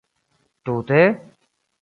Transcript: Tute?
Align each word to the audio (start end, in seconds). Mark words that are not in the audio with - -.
Tute? 0.63 0.99